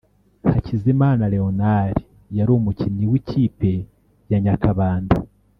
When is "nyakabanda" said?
4.43-5.15